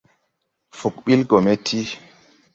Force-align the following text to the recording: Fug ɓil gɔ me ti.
Fug 0.79 0.95
ɓil 1.05 1.21
gɔ 1.29 1.37
me 1.45 1.53
ti. 1.65 1.79